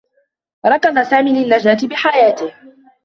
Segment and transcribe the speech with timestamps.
[0.65, 2.53] ركض سامي للنّجاة بحياته.